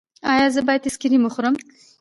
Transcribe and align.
ایا 0.31 0.47
زه 0.55 0.61
باید 0.67 0.83
آیسکریم 0.87 1.23
وخورم؟ 1.25 1.55